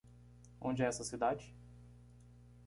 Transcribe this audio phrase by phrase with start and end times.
[0.59, 1.53] Onde é essa cidade?